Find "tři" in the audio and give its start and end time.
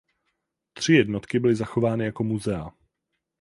0.73-0.93